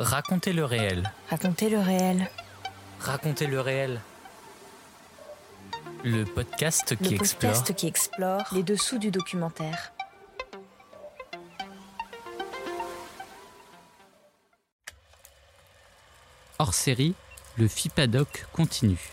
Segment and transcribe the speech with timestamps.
[0.00, 1.12] Racontez le réel.
[1.28, 2.30] Racontez le réel.
[3.00, 4.00] Racontez le réel.
[6.04, 7.52] Le podcast qui Le explore.
[7.52, 9.92] podcast qui explore les dessous du documentaire.
[16.58, 17.14] Hors série,
[17.58, 19.12] le FIPADOC continue.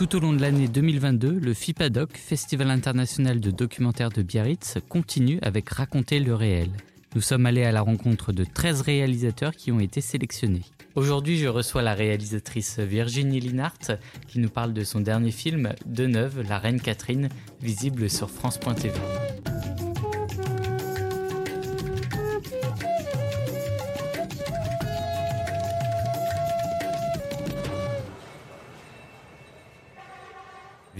[0.00, 5.38] Tout au long de l'année 2022, le FIPADOC, Festival international de documentaire de Biarritz, continue
[5.42, 6.70] avec Raconter le réel.
[7.14, 10.62] Nous sommes allés à la rencontre de 13 réalisateurs qui ont été sélectionnés.
[10.94, 13.90] Aujourd'hui, je reçois la réalisatrice Virginie Linhart
[14.26, 17.28] qui nous parle de son dernier film, De Neuve, La Reine Catherine,
[17.60, 18.94] visible sur France.tv.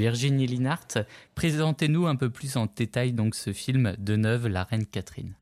[0.01, 0.97] Virginie Linhart,
[1.35, 5.35] présentez-nous un peu plus en détail donc ce film De Neuve, La Reine Catherine.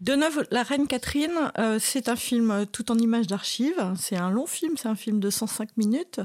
[0.00, 3.92] De Neuve, La Reine Catherine, euh, c'est un film euh, tout en images d'archives.
[3.98, 6.20] C'est un long film, c'est un film de 105 minutes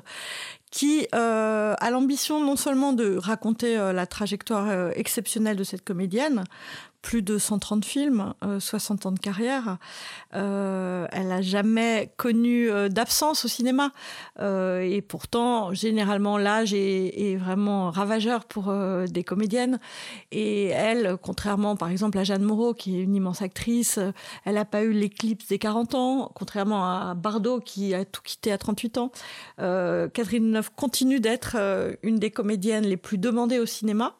[0.72, 6.46] qui euh, a l'ambition non seulement de raconter la trajectoire exceptionnelle de cette comédienne,
[7.02, 9.78] plus de 130 films, euh, 60 ans de carrière.
[10.36, 13.92] Euh, elle a jamais connu euh, d'absence au cinéma.
[14.40, 19.80] Euh, et pourtant, généralement, l'âge est, vraiment ravageur pour euh, des comédiennes.
[20.32, 24.12] Et elle, contrairement par exemple à Jeanne Moreau, qui est une immense actrice, euh,
[24.46, 28.52] elle n'a pas eu l'éclipse des 40 ans, contrairement à Bardot, qui a tout quitté
[28.52, 29.12] à 38 ans.
[29.60, 34.16] Euh, Catherine Deneuve continue d'être euh, une des comédiennes les plus demandées au cinéma.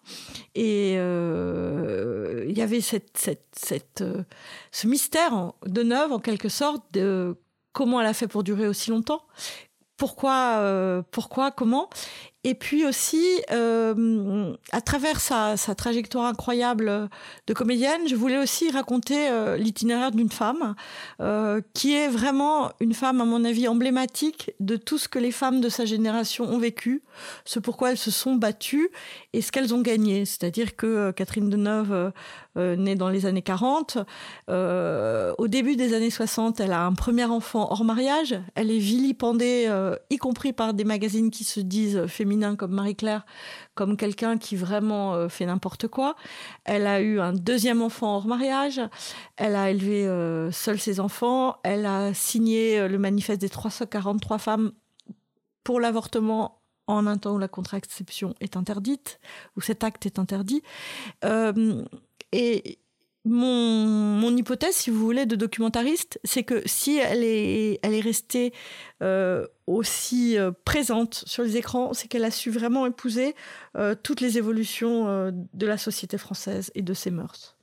[0.56, 4.24] Et euh, il y avait cette, cette, cette, euh,
[4.72, 7.36] ce mystère de Neuve, en quelque sorte, de
[7.72, 9.24] comment elle a fait pour durer aussi longtemps?
[9.96, 11.90] Pourquoi, euh, pourquoi, comment?
[12.48, 17.10] Et puis aussi, euh, à travers sa, trajectoire incroyable
[17.46, 20.74] de comédienne, je voulais aussi raconter euh, l'itinéraire d'une femme
[21.20, 25.32] euh, qui est vraiment une femme, à mon avis, emblématique de tout ce que les
[25.32, 27.04] femmes de sa génération ont vécu,
[27.44, 28.92] ce pourquoi elles se sont battues
[29.34, 30.24] et ce qu'elles ont gagné.
[30.24, 32.14] C'est-à-dire que Catherine Deneuve,
[32.56, 33.98] née dans les années 40,
[34.50, 38.40] euh, au début des années 60, elle a un premier enfant hors mariage.
[38.56, 39.70] Elle est vilipendée,
[40.10, 42.06] y compris par des magazines qui se disent
[42.56, 43.26] comme Marie-Claire,
[43.76, 46.16] comme quelqu'un qui vraiment euh, fait n'importe quoi.
[46.64, 48.82] Elle a eu un deuxième enfant hors mariage.
[49.36, 51.58] Elle a élevé euh, seule ses enfants.
[51.64, 54.72] Elle a signé euh, le manifeste des 343 femmes
[55.64, 59.20] pour l'avortement en un temps où la contraception est interdite,
[59.58, 60.64] où cet acte est interdit.
[62.32, 62.80] Et
[63.28, 68.02] mon, mon hypothèse, si vous voulez, de documentariste, c'est que si elle est, elle est
[68.02, 68.54] restée
[69.02, 73.36] euh, aussi euh, présente sur les écrans, c'est qu'elle a su vraiment épouser
[73.76, 77.58] euh, toutes les évolutions de la société française et de ses mœurs.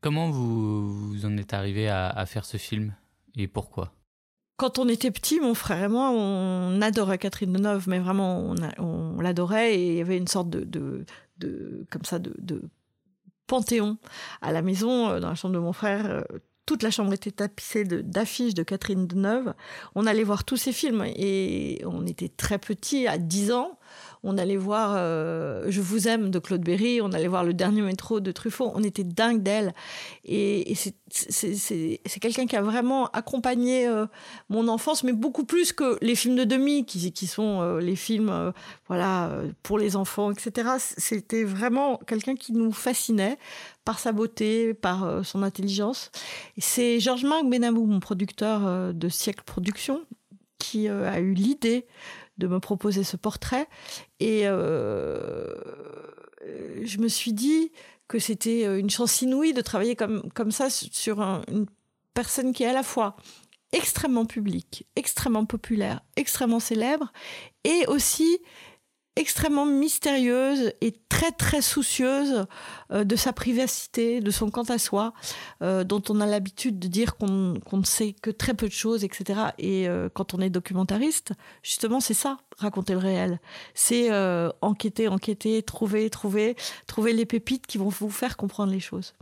[0.00, 2.94] Comment vous, vous en êtes arrivé à, à faire ce film
[3.36, 3.92] et pourquoi?
[4.56, 9.20] Quand on était petit, mon frère et moi, on adorait Catherine Deneuve, mais vraiment, on,
[9.20, 11.04] l'adorait et il y avait une sorte de, de,
[11.38, 12.62] de comme ça, de, de
[13.46, 13.98] panthéon
[14.42, 16.06] à la maison, euh, dans la chambre de mon frère.
[16.06, 16.22] euh,
[16.66, 19.54] Toute la chambre était tapissée de- d'affiches de, Catherine Deneuve.
[19.94, 23.78] On allait voir tous ces films et on était très petits, à 10 ans.
[24.22, 27.82] On allait voir euh, Je vous aime de Claude Berry, on allait voir Le dernier
[27.82, 28.72] métro de Truffaut.
[28.74, 29.74] On était dingue d'elle.
[30.24, 34.06] Et, c'est- quelqu'un qui a vraiment accompagné euh,
[34.48, 37.96] mon enfance, mais beaucoup plus que les films de demi, qui, qui sont euh, les
[37.96, 38.52] films
[38.88, 39.30] voilà,
[39.62, 40.70] pour les enfants, etc.
[40.78, 43.38] C'était vraiment quelqu'un qui nous fascinait
[43.84, 46.10] par sa beauté, par son intelligence.
[46.58, 50.00] C'est Georges-Marc Benamou, mon producteur de Siècle Productions,
[50.58, 51.86] qui a eu l'idée
[52.38, 53.66] de me proposer ce portrait.
[54.20, 55.54] Et euh,
[56.84, 57.72] je me suis dit
[58.08, 61.66] que c'était euh, une chance inouïe de travailler comme, comme ça sur un- une
[62.14, 63.16] personne qui est à la fois
[63.72, 67.12] extrêmement publique, extrêmement populaire, extrêmement célèbre,
[67.64, 68.38] et aussi
[69.16, 72.46] extrêmement mystérieuse et très très soucieuse
[72.92, 75.14] euh, de sa privacité, de son quant à soi,
[75.62, 79.04] euh, dont on a l'habitude de dire qu'on ne sait que très peu de choses,
[79.04, 79.40] etc.
[79.58, 81.32] Et euh, quand on est documentariste,
[81.62, 83.40] justement, c'est ça, raconter le réel.
[83.74, 84.10] C'est
[84.60, 86.56] enquêter, enquêter, trouver, trouver,
[86.86, 89.14] trouver les pépites qui vont vous faire comprendre les choses.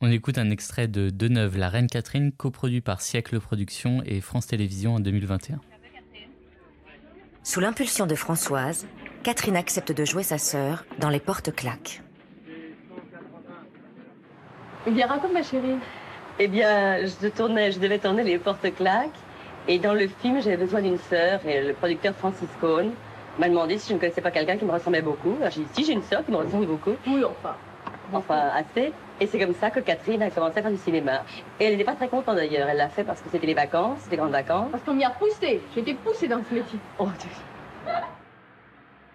[0.00, 4.20] On écoute un extrait de De Neuve, La Reine Catherine, coproduit par Siècle Productions et
[4.20, 5.60] France Télévisions en 2021.
[7.44, 8.86] Sous l'impulsion de Françoise,
[9.24, 12.00] Catherine accepte de jouer sa sœur dans Les Portes claques.
[14.86, 15.76] Eh bien, raconte ma chérie.
[16.38, 19.10] Eh bien, je tournais, je devais tourner les portes claques.
[19.66, 21.44] Et dans le film, j'avais besoin d'une sœur.
[21.44, 22.92] Et le producteur Francis Cohn
[23.38, 25.36] m'a demandé si je ne connaissais pas quelqu'un qui me ressemblait beaucoup.
[25.40, 26.94] Alors, j'ai dit, si, j'ai une sœur qui me ressemble beaucoup.
[27.08, 27.56] Oui, enfin.
[28.12, 28.92] enfin assez.
[29.22, 31.22] Et c'est comme ça que Catherine a commencé à faire du cinéma.
[31.60, 32.68] Et elle n'était pas très contente d'ailleurs.
[32.68, 34.66] Elle l'a fait parce que c'était les vacances, les grandes vacances.
[34.72, 35.60] Parce qu'on m'y a poussé.
[35.72, 36.76] J'ai été poussée dans ce métier.
[36.98, 37.06] Oh,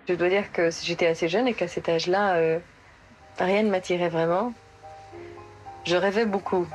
[0.07, 2.59] Je dois dire que j'étais assez jeune et qu'à cet âge-là, euh,
[3.37, 4.53] rien ne m'attirait vraiment.
[5.83, 6.65] Je rêvais beaucoup.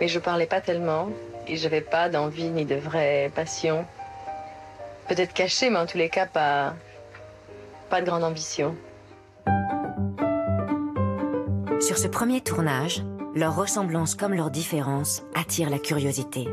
[0.00, 1.08] Mais je parlais pas tellement.
[1.48, 3.84] Et j'avais pas d'envie ni de vraie passion.
[5.08, 6.74] Peut-être cachée, mais en tous les cas, pas,
[7.90, 8.76] pas de grande ambition.
[11.84, 13.02] Sur ce premier tournage,
[13.34, 16.48] leur ressemblance comme leur différence attirent la curiosité.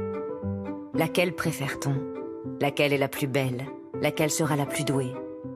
[0.93, 1.95] Laquelle préfère-t-on?
[2.59, 3.65] Laquelle est la plus belle?
[4.01, 5.13] Laquelle sera la plus douée?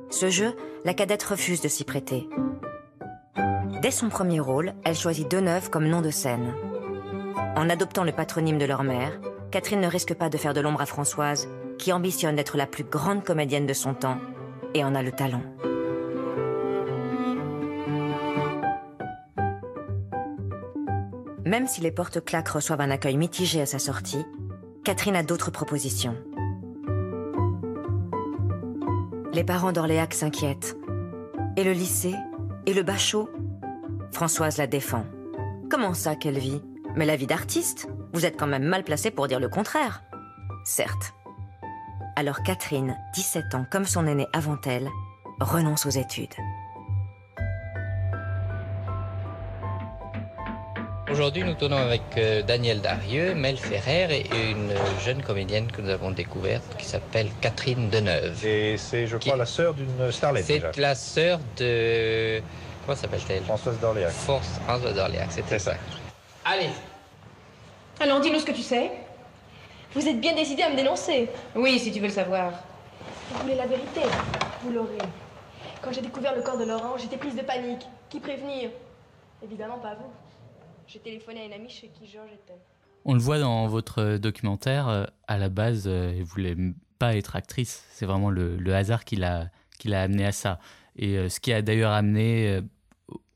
[0.10, 0.56] Ce jeu,
[0.86, 2.30] la cadette refuse de s'y prêter.
[3.82, 6.54] Dès son premier rôle, elle choisit Deneuve comme nom de scène.
[7.58, 9.20] En adoptant le patronyme de leur mère,
[9.52, 11.50] Catherine ne risque pas de faire de l'ombre à Françoise,
[11.80, 14.20] qui ambitionne d'être la plus grande comédienne de son temps
[14.74, 15.44] et en a le talent.
[21.46, 24.26] Même si les porte-claques reçoivent un accueil mitigé à sa sortie,
[24.84, 26.18] Catherine a d'autres propositions.
[29.32, 30.76] Les parents d'Orléac s'inquiètent.
[31.56, 32.16] Et le lycée
[32.66, 33.30] Et le bachot?
[34.12, 35.06] Françoise la défend.
[35.70, 36.62] Comment ça qu'elle vit?
[36.96, 37.90] Mais la vie d'artiste?
[38.14, 40.04] Vous êtes quand même mal placé pour dire le contraire.
[40.64, 41.14] Certes.
[42.16, 44.90] Alors Catherine, 17 ans comme son aînée avant elle,
[45.40, 46.34] renonce aux études.
[51.16, 54.74] Aujourd'hui, nous tournons avec euh, Daniel Darieux, Mel Ferrer et une
[55.06, 58.46] jeune comédienne que nous avons découverte qui s'appelle Catherine Deneuve.
[58.46, 60.74] Et c'est, je crois, Qui- la sœur d'une starlette déjà.
[60.74, 62.42] C'est la sœur de...
[62.86, 63.44] Comment s'appelle-t-elle?
[63.44, 64.12] Françoise d'Orléac.
[64.12, 65.76] Force François d'Orléac, c'était C'est ça.
[66.44, 66.68] Allez
[68.02, 68.92] Alors dis-nous ce que tu sais.
[69.94, 71.30] Vous êtes bien décidé à me dénoncer.
[71.56, 72.52] Oui, si tu veux le savoir.
[73.32, 74.02] Vous voulez la vérité
[74.64, 74.98] Vous l'aurez.
[75.82, 77.84] Quand j'ai découvert le corps de Laurent, j'étais prise de panique.
[78.10, 78.70] Qui prévenir?
[79.42, 80.12] Évidemment pas vous.
[80.88, 82.60] J'ai téléphoné à une amie chez qui Georges était.
[83.06, 87.16] On le voit dans votre documentaire, euh, à la base, euh, elle voulait m- pas
[87.16, 87.84] être actrice.
[87.92, 90.60] C'est vraiment le, le hasard qui l'a qui l'a amené à ça.
[90.96, 92.62] Et euh, ce qui a d'ailleurs amené, euh,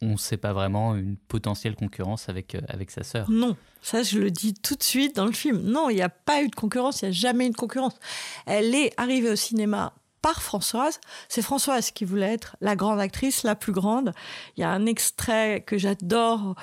[0.02, 3.30] on ne sait pas vraiment, une potentielle concurrence avec, euh, avec sa sœur.
[3.30, 5.60] Non, ça je le dis tout de suite dans le film.
[5.62, 8.00] Non, il n'y a pas eu de concurrence, il n'y a jamais eu de concurrence.
[8.46, 11.00] Elle est arrivée au cinéma par Françoise.
[11.28, 14.14] C'est Françoise qui voulait être la grande actrice, la plus grande.
[14.58, 16.56] Il y a un extrait que j'adore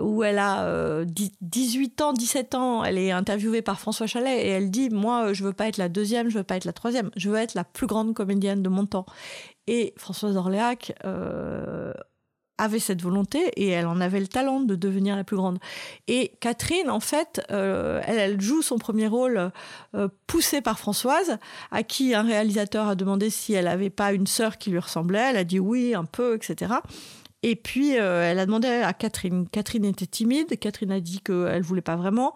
[0.00, 2.84] où elle a euh, dix- 18 ans, 17 ans.
[2.84, 5.76] Elle est interviewée par François Chalet et elle dit Moi, euh, je veux pas être
[5.76, 8.62] la deuxième, je veux pas être la troisième, je veux être la plus grande comédienne
[8.62, 9.06] de mon temps.
[9.66, 11.92] Et Françoise d'Orléac euh,
[12.58, 15.58] avait cette volonté et elle en avait le talent de devenir la plus grande.
[16.06, 19.50] Et Catherine, en fait, euh, elle, joue son premier rôle
[19.94, 21.38] euh, poussée par Françoise,
[21.70, 25.30] à qui un réalisateur a demandé si elle avait pas une sœur qui lui ressemblait.
[25.30, 26.74] Elle a dit oui, un peu, etc.
[27.42, 29.48] Et puis, euh, elle a demandé à Catherine.
[29.48, 30.58] Catherine était timide.
[30.58, 32.34] Catherine a dit qu'elle voulait pas vraiment.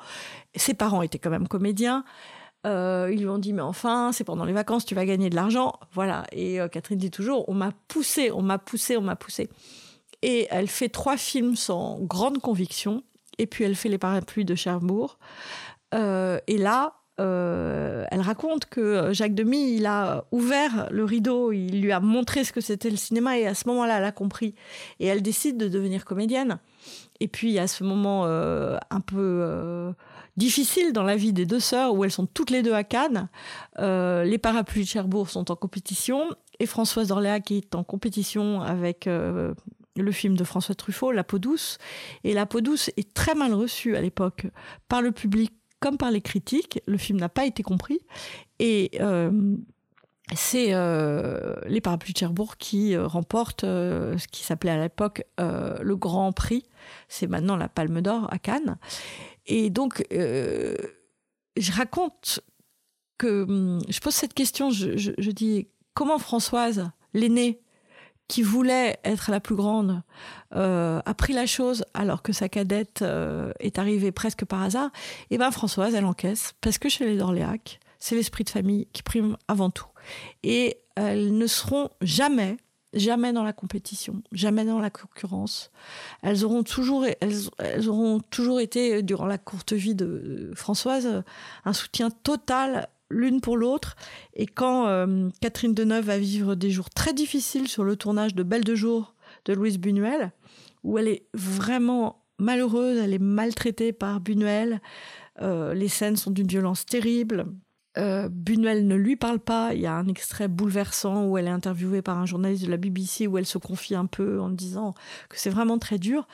[0.56, 2.04] Ses parents étaient quand même comédiens.
[2.66, 5.36] Euh, ils lui ont dit, mais enfin, c'est pendant les vacances, tu vas gagner de
[5.36, 5.74] l'argent.
[5.92, 6.24] Voilà.
[6.32, 9.48] Et Catherine dit toujours, on m'a poussé, on m'a poussé, on m'a poussé.
[10.22, 13.02] Et elle fait trois films sans grande conviction.
[13.38, 15.18] Et puis elle fait Les Parapluies de Cherbourg.
[15.94, 21.80] Euh, et là, euh, elle raconte que Jacques Demy, il a ouvert le rideau, il
[21.80, 24.54] lui a montré ce que c'était le cinéma, et à ce moment-là, elle a compris.
[25.00, 26.58] Et elle décide de devenir comédienne.
[27.20, 29.94] Et puis, a ce moment euh, un peu
[30.36, 33.28] difficile dans la vie des deux sœurs, où elles sont toutes les deux à Cannes.
[33.78, 39.08] Les Parapluies de Cherbourg sont en compétition, et Françoise d'Orléac est en compétition avec
[39.96, 41.78] le film de François Truffaut, La peau douce.
[42.24, 44.46] Et La peau douce est très mal reçue à l'époque
[44.88, 46.80] par le public comme par les critiques.
[46.86, 48.00] Le film n'a pas été compris.
[48.58, 49.56] Et euh,
[50.34, 55.94] c'est euh, les Parapluies de Cherbourg qui euh, remportent ce qui s'appelait à l'époque le
[55.94, 56.64] Grand Prix.
[57.08, 58.78] C'est maintenant la Palme d'Or à Cannes.
[59.46, 62.40] Et donc, je raconte
[63.18, 64.70] que hum, je pose cette question.
[64.70, 67.60] Je dis comment Françoise, l'aînée,
[68.28, 70.02] qui voulait être la plus grande,
[70.54, 74.90] euh, a pris la chose alors que sa cadette euh, est arrivée presque par hasard,
[75.30, 79.02] et ben Françoise, elle encaisse, parce que chez les d'Orléac, c'est l'esprit de famille qui
[79.02, 79.86] prime avant tout.
[80.42, 82.56] Et elles ne seront jamais,
[82.92, 85.70] jamais dans la compétition, jamais dans la concurrence.
[86.22, 91.22] Elles auront toujours, elles auront toujours été, durant la courte vie de Françoise,
[91.64, 93.96] un soutien total l'une pour l'autre.
[94.34, 98.42] Et quand euh, Catherine Deneuve va vivre des jours très difficiles sur le tournage de
[98.42, 100.32] Belle de jour de Louise Buñuel,
[100.82, 104.80] où elle est vraiment malheureuse, elle est maltraitée par Buñuel,
[105.42, 107.46] euh, les scènes sont d'une violence terrible.
[107.98, 109.74] euh, Buñuel ne lui parle pas.
[109.74, 112.76] Il y a un extrait bouleversant où elle est interviewée par un journaliste de la
[112.76, 114.94] BBC où elle se confie un peu en disant
[115.30, 116.26] que c'est vraiment très dur.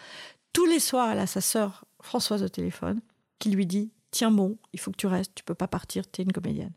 [0.53, 3.01] Tous les soirs, elle a sa sœur Françoise au téléphone
[3.39, 6.21] qui lui dit Tiens bon, il faut que tu restes, tu peux pas partir, tu
[6.21, 6.75] es une comédienne.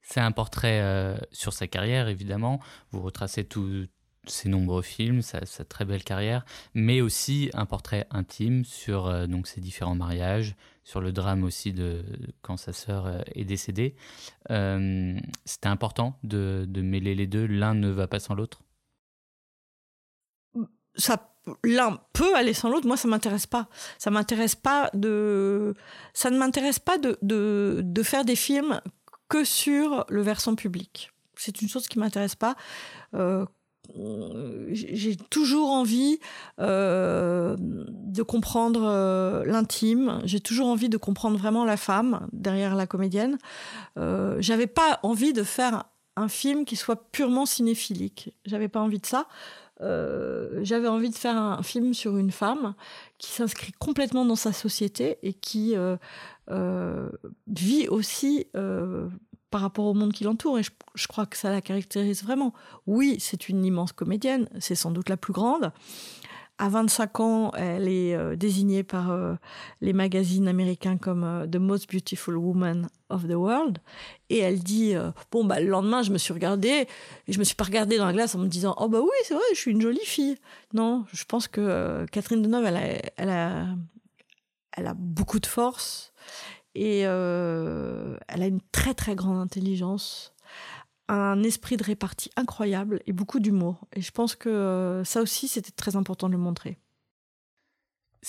[0.00, 2.58] C'est un portrait euh, sur sa carrière, évidemment.
[2.90, 3.86] Vous retracez tous
[4.26, 9.46] ses nombreux films, sa, très belle carrière, mais aussi un portrait intime sur euh, donc
[9.46, 12.02] ses différents mariages, sur le drame aussi de,
[12.40, 13.94] quand sa sœur euh, est décédée.
[14.48, 17.46] C'était important de, de mêler les deux.
[17.46, 18.62] L'un ne va pas sans l'autre?
[20.94, 21.31] Ça
[21.64, 22.86] l'un peut aller sans l'autre.
[22.86, 23.68] Moi, ça m'intéresse pas.
[23.98, 25.74] Ça m'intéresse pas de.
[26.14, 28.80] Ça ne m'intéresse pas de, de, de, faire des films
[29.28, 31.10] que sur le versant public.
[31.36, 32.54] C'est une chose qui m'intéresse pas.
[33.14, 36.20] Euh, j'ai toujours envie
[36.60, 40.20] euh, de comprendre euh, l'intime.
[40.24, 43.38] J'ai toujours envie de comprendre vraiment la femme derrière la comédienne.
[43.96, 45.84] J'avais pas envie de faire
[46.16, 48.34] un film qui soit purement cinéphilique.
[48.44, 49.26] J'avais pas envie de ça.
[49.80, 52.74] Euh, j'avais envie de faire un film sur une femme
[53.18, 55.96] qui s'inscrit complètement dans sa société et qui euh,
[56.50, 57.08] euh,
[57.48, 60.58] vit aussi par rapport au monde qui l'entoure.
[60.58, 62.52] Et je, je, crois que ça la caractérise vraiment.
[62.86, 65.72] Oui, c'est une immense comédienne, c'est sans doute la plus grande.
[66.58, 69.34] À 25 ans, elle est euh, désignée par euh,
[69.80, 73.78] les magazines américains comme euh, The Most Beautiful Woman of the World.
[74.28, 74.94] Et elle dit
[75.30, 76.86] Bon, bah, le lendemain, je me suis regardée,
[77.26, 79.10] et je me suis pas regardée dans la glace en me disant Oh, bah oui,
[79.24, 80.36] c'est vrai, je suis une jolie fille.
[80.72, 86.14] Non, je pense que Catherine Deneuve, elle elle a beaucoup de force
[86.74, 90.31] et elle a une très, très grande intelligence
[91.12, 93.86] un esprit de répartie incroyable et beaucoup d'humour.
[93.94, 96.78] Et je pense que euh, ça aussi, c'était très important de le montrer.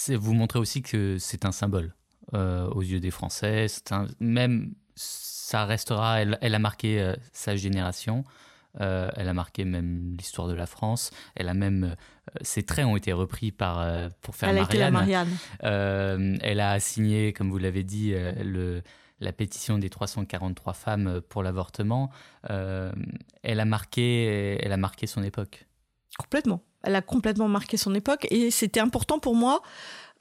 [0.09, 1.93] Vous montrez aussi que c'est un symbole
[2.33, 3.67] euh, aux yeux des Français.
[3.91, 8.25] Un, même, ça restera, elle, a marqué euh, sa génération.
[8.79, 11.11] elle a marqué même l'histoire de la France.
[11.35, 11.95] Elle a même
[12.41, 15.29] ses traits ont été repris par pour faire elle Marianne.
[15.61, 18.81] elle a signé, comme vous l'avez dit, le
[19.24, 22.12] la pétition des 343 femmes pour l'avortement,
[22.50, 22.92] euh,
[23.42, 25.65] elle, a marqué, elle a marqué son époque.
[26.18, 26.62] Complètement.
[26.84, 29.62] Elle a complètement marqué son époque et c'était important pour moi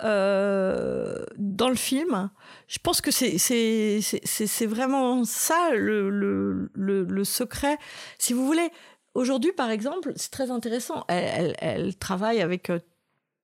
[0.05, 2.31] euh, dans le film.
[2.69, 7.79] Je pense que c'est vraiment ça le, secret.
[8.19, 8.71] Si vous voulez,
[9.15, 11.05] aujourd'hui par exemple, c'est très intéressant.
[11.09, 12.79] Elle, travaille avec euh,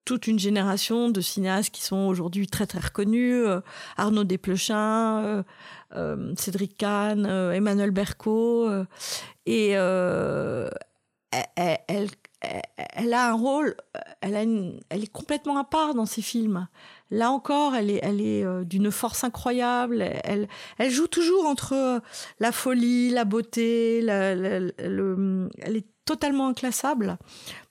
[0.09, 3.61] toute une génération de cinéastes qui sont aujourd'hui très très reconnus, euh,
[3.99, 5.43] Arnaud Desplechin, euh,
[5.97, 8.71] euh, Cédric Kahn, Emmanuel Berco,
[9.45, 10.71] et elle,
[12.41, 13.77] elle, a un rôle,
[14.23, 14.35] elle,
[14.91, 16.69] est complètement à part dans ses films.
[17.11, 20.01] Là encore, elle est, d'une force incroyable.
[20.25, 20.49] Elle,
[20.91, 22.01] joue toujours entre
[22.41, 27.19] la folie, la beauté, le, elle est totalement inclassable.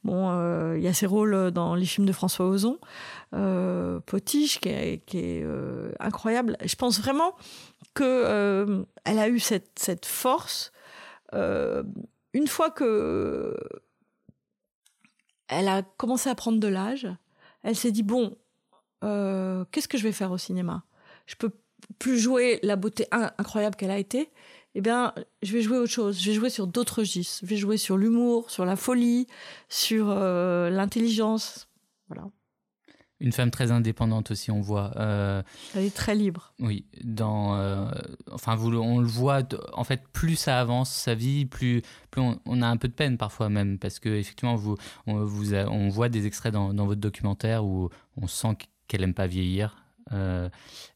[0.03, 2.77] Bon, euh, il y a ses rôles dans les films de François Ozon,
[3.33, 6.55] euh, Potiche, qui est, euh, incroyable.
[6.63, 7.35] Je pense vraiment
[7.95, 10.71] que elle a eu cette, cette force.
[11.33, 13.57] une fois que
[15.47, 17.07] elle a commencé à prendre de l'âge,
[17.63, 18.37] elle s'est dit bon,
[19.01, 20.83] qu'est-ce que je vais faire au cinéma?
[21.25, 21.49] Je peux
[21.97, 24.29] plus jouer la beauté incroyable qu'elle a été
[24.77, 26.21] eh bien, je vais jouer autre chose.
[26.21, 27.39] Je vais jouer sur d'autres registres.
[27.41, 29.25] Je vais jouer sur l'humour, sur la folie,
[29.69, 31.67] sur euh, l'intelligence.
[32.09, 32.27] Voilà.
[33.19, 34.91] Une femme très indépendante aussi, on voit.
[34.97, 35.41] Euh,
[35.75, 36.53] Elle est très libre.
[36.59, 37.89] Oui, dans, euh,
[38.31, 39.41] enfin, vous, on le voit.
[39.73, 41.81] En fait, plus ça avance sa vie, plus,
[42.11, 45.55] plus on, a un peu de peine parfois même, parce que effectivement, vous, on, vous
[45.55, 48.55] on voit des extraits dans, dans, votre documentaire où on sent
[48.87, 49.87] qu'elle aime pas vieillir.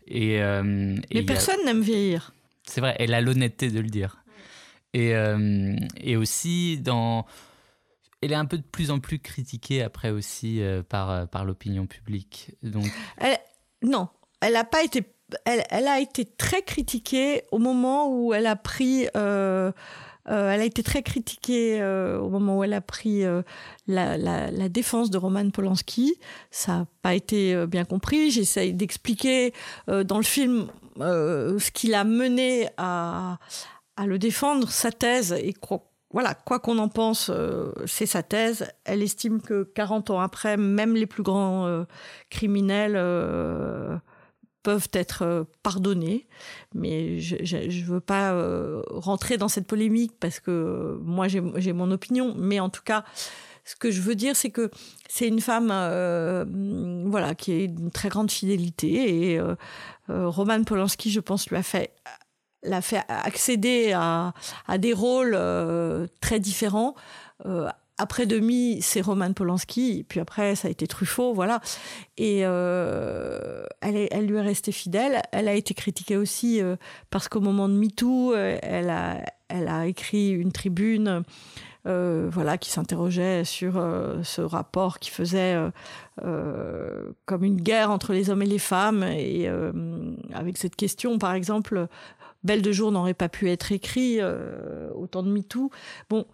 [0.06, 2.32] et, Mais personne n'aime vieillir.
[2.72, 4.24] C'est vrai, elle a l'honnêteté de le dire.
[4.94, 7.26] Et, euh, et aussi, dans...
[8.22, 11.44] elle est un peu de plus en plus critiquée après aussi euh, par, euh, par
[11.44, 12.52] l'opinion publique.
[12.64, 12.86] Donc...
[13.82, 14.08] non,
[14.40, 15.04] elle n'a pas été...
[15.44, 19.08] Elle, elle, a été très critiquée au moment où elle a pris...
[19.14, 19.74] elle
[20.26, 23.24] a été très critiquée au moment où elle a pris
[23.88, 26.16] la, la, défense de Roman Polanski.
[26.52, 28.32] Ça n'a pas été bien compris.
[28.32, 29.54] J'essaye d'expliquer
[29.88, 30.70] dans le film
[31.00, 33.38] euh, ce qui l'a mené à,
[34.06, 35.54] le défendre, sa thèse, et
[36.12, 38.68] voilà, quoi qu'on en pense, euh, c'est sa thèse.
[38.84, 41.84] Elle estime que 40 ans après, même les plus grands euh,
[42.30, 42.94] criminels
[44.64, 46.28] peuvent être pardonnés.
[46.74, 48.36] Mais je ne veux pas
[48.90, 52.36] rentrer dans cette polémique parce que moi, j'ai mon opinion.
[52.38, 53.06] Mais en tout cas,
[53.64, 54.72] ce que je veux dire, c'est que
[55.08, 55.68] c'est une femme,
[57.08, 59.42] voilà, qui est une très grande fidélité et
[60.12, 61.92] euh, Roman Polanski, je pense, lui a fait
[62.64, 64.34] l'a fait accéder à,
[64.78, 66.94] des rôles euh, très différents.
[67.48, 71.60] Euh, après Demi, c'est Roman Polanski, puis après, ça a été Truffaut, voilà.
[72.18, 75.22] Et euh, elle, elle lui est restée fidèle.
[75.32, 76.76] Elle a été critiquée aussi euh,
[77.10, 81.22] parce qu'au moment de MeToo, euh, elle a, elle a écrit une tribune euh,
[81.86, 85.72] voilà, qui s'interrogeait sur euh, ce rapport qui faisait euh,
[86.24, 89.04] euh, comme une guerre entre les hommes et les femmes.
[89.04, 89.72] Et euh,
[90.34, 91.88] avec cette question, par exemple,
[92.44, 95.70] Belle de jour n'aurait pas pu être écrit euh, au temps de MeToo.
[96.10, 96.26] Bon,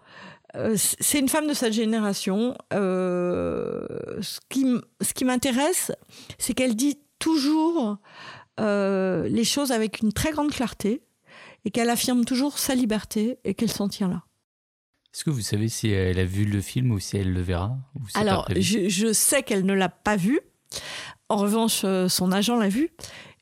[0.56, 2.56] euh, c'est une femme de cette génération.
[2.72, 3.86] Euh,
[4.22, 4.66] ce qui,
[5.02, 5.92] ce qui m'intéresse,
[6.38, 7.98] c'est qu'elle dit toujours
[8.58, 11.02] euh, les choses avec une très grande clarté
[11.64, 14.22] et qu'elle affirme toujours sa liberté et qu'elle s'en tient là.
[15.14, 17.76] Est-ce que vous savez si elle a vu le film ou si elle le verra
[17.94, 20.40] ou Alors, je, je sais qu'elle ne l'a pas vu.
[21.28, 22.90] En revanche, euh, son agent l'a vu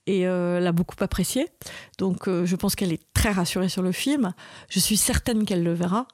[0.07, 1.49] et euh, l'a beaucoup apprécié.
[1.99, 4.33] Donc, euh, je pense qu'elle est très rassurée sur le film.
[4.71, 6.07] Je suis certaine qu'elle le verra.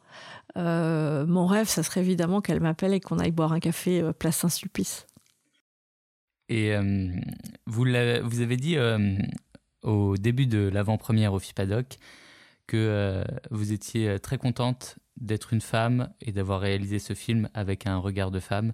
[0.57, 4.39] Euh, mon rêve, ça serait évidemment qu'elle m'appelle et qu'on aille boire un café place
[4.39, 5.07] Saint-Sulpice.
[6.49, 6.75] Et
[7.67, 8.77] vous, vous avez dit
[9.83, 11.97] au début de l'avant-première au FIPADOC
[12.67, 17.97] que vous étiez très contente d'être une femme et d'avoir réalisé ce film avec un
[17.97, 18.73] regard de femme.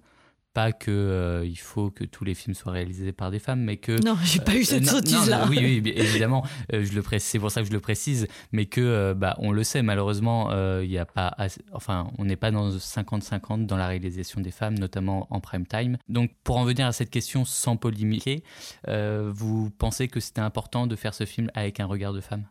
[0.51, 3.77] Pas que euh, il faut que tous les films soient réalisés par des femmes, mais
[3.77, 5.45] que Non, j'ai pas eu cette non, non, sottise-là.
[5.47, 8.27] oui, oui, bien évidemment, euh, je le précise, c'est pour ça que je le précise,
[8.51, 12.09] mais que euh, bah, on le sait malheureusement, euh, il y a pas, assez- enfin,
[12.17, 15.97] on n'est pas dans 50-50 dans la réalisation des femmes, notamment en prime time.
[16.09, 18.43] Donc, pour en venir à cette question sans polémiquer,
[18.87, 22.45] euh, vous pensez que c'était important de faire ce film avec un regard de femme?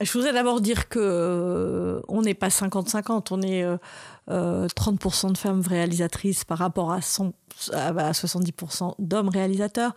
[0.00, 3.76] Je voudrais d'abord dire que euh, on n'est pas 50-50, on est euh,
[4.30, 7.32] euh, 30% de femmes réalisatrices par rapport à, 100
[7.72, 9.94] à à 70% d'hommes réalisateurs.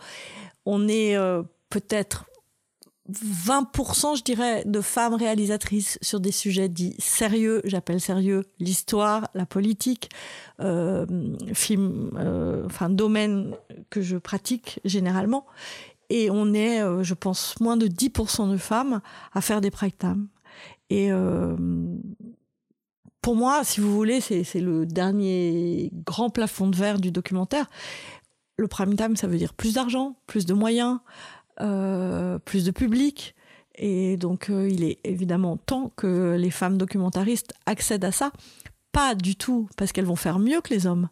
[0.66, 2.26] On est euh, peut-être
[3.10, 7.60] 20%, je dirais, de femmes réalisatrices sur des sujets dits sérieux.
[7.64, 10.10] J'appelle sérieux l'histoire, la politique,
[10.60, 11.06] euh,
[11.52, 13.54] film, euh, enfin domaine
[13.90, 15.46] que je pratique généralement.
[16.14, 19.00] Et on est, euh, je pense, moins de 10% de femmes
[19.32, 20.28] à faire des prime time.
[20.90, 21.56] Et euh,
[23.22, 27.66] pour moi, si vous voulez, c'est le dernier grand plafond de verre du documentaire.
[28.58, 30.98] Le prime time, ça veut dire plus d'argent, plus de moyens,
[31.60, 33.34] euh, plus de public.
[33.76, 38.32] Et donc, il est évidemment temps que les femmes documentaristes accèdent à ça.
[38.92, 41.08] Pas du tout parce qu'elles vont faire mieux que les hommes,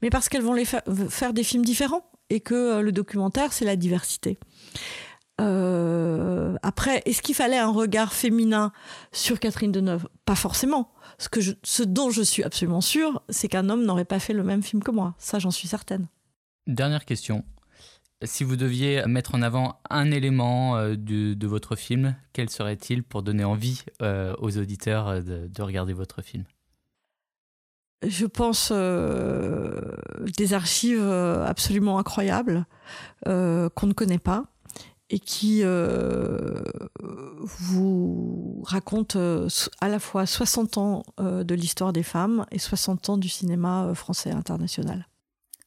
[0.00, 3.52] mais parce qu'elles vont les fa- faire des films différents et que euh, le documentaire,
[3.52, 4.38] c'est la diversité.
[5.40, 8.72] Euh, après, est-ce qu'il fallait un regard féminin
[9.12, 10.08] sur Catherine Deneuve?
[10.24, 10.92] Pas forcément.
[11.18, 14.82] Ce, dont je suis absolument sûre, c'est qu'un homme n'aurait pas fait le même film
[14.82, 15.14] que moi.
[15.18, 16.08] Ça, j'en suis certaine.
[16.66, 17.44] Dernière question.
[18.24, 23.22] Si vous deviez mettre en avant un élément euh, de, votre film, quel serait-il pour
[23.22, 26.44] donner envie aux auditeurs de regarder votre film?
[28.06, 29.96] Je pense euh,
[30.36, 32.64] des archives euh, absolument incroyables
[33.26, 34.44] euh, qu'on ne connaît pas
[35.10, 35.62] et qui
[37.40, 39.18] vous racontent
[39.80, 44.32] à la fois 60 ans de l'histoire des femmes et 60 ans du cinéma français
[44.32, 45.08] international.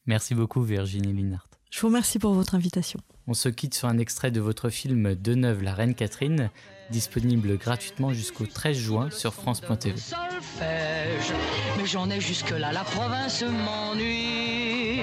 [0.06, 1.51] Merci beaucoup Virginie Linhart.
[1.72, 3.00] Je vous remercie pour votre invitation.
[3.26, 6.50] On se quitte sur un extrait de votre film De Neuve, la Reine Catherine,
[6.90, 9.96] disponible gratuitement jusqu'au 13 juin sur France.tv.
[9.96, 11.32] solfège.
[11.78, 15.00] Mais j'en ai jusque-là, la province m'ennuie.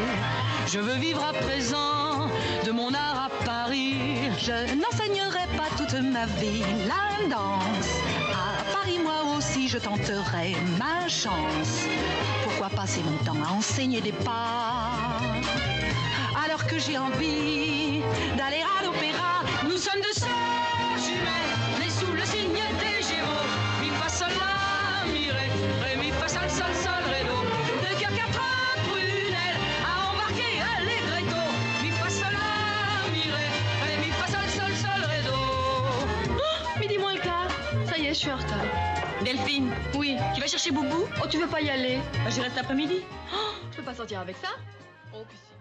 [0.71, 2.27] Je veux vivre à présent
[2.63, 3.95] de mon art à Paris.
[4.37, 7.89] Je n'enseignerai pas toute ma vie la danse.
[8.31, 11.87] À Paris, moi aussi, je tenterai ma chance.
[12.43, 15.09] Pourquoi passer mon temps à enseigner des pas?
[16.59, 18.01] Alors que j'ai envie
[18.37, 19.43] d'aller à l'opéra.
[19.63, 20.29] Nous sommes deux sœurs
[20.97, 23.47] jumelles, nées sous le signe des Gémeaux.
[23.81, 25.49] Mi fa sol la mi ré,
[25.83, 27.37] ré mi fa sol sol sol ré do.
[27.81, 28.41] Deux cœurs quatre
[28.89, 31.41] prunelles à embarquer allegretto.
[31.83, 33.45] Mi fa sol la mi ré,
[33.85, 35.37] ré mi fa sol sol sol ré do.
[36.39, 37.47] Oh, midi moins le quart.
[37.89, 38.65] Ça y est, je suis en retard.
[39.23, 40.17] Delphine, Oui.
[40.33, 41.05] tu vas chercher Boubou?
[41.21, 43.01] Oh, tu veux pas y aller Bah, J'y reste l'après-midi.
[43.33, 43.37] Oh,
[43.71, 44.49] Je peux pas sortir avec ça?
[45.13, 45.58] Oh, que si.